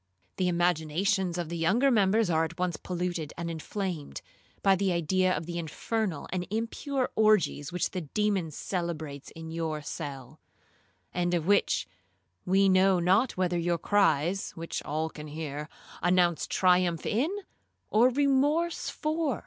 The 0.37 0.47
imaginations 0.47 1.37
of 1.37 1.49
the 1.49 1.57
younger 1.57 1.91
members 1.91 2.27
are 2.31 2.43
at 2.43 2.57
once 2.57 2.75
polluted 2.75 3.33
and 3.37 3.51
inflamed, 3.51 4.23
by 4.63 4.75
the 4.75 4.91
idea 4.91 5.31
of 5.31 5.45
the 5.45 5.59
infernal 5.59 6.27
and 6.33 6.47
impure 6.49 7.11
orgies 7.15 7.71
which 7.71 7.91
the 7.91 8.01
demon 8.01 8.49
celebrates 8.49 9.29
in 9.35 9.51
your 9.51 9.83
cell; 9.83 10.39
and 11.13 11.35
of 11.35 11.45
which 11.45 11.87
we 12.47 12.67
know 12.67 12.99
not 12.99 13.37
whether 13.37 13.59
your 13.59 13.77
cries, 13.77 14.49
(which 14.55 14.81
all 14.81 15.07
can 15.07 15.27
hear), 15.27 15.69
announce 16.01 16.47
triumph 16.47 17.05
in, 17.05 17.29
or 17.91 18.09
remorse 18.09 18.89
for. 18.89 19.39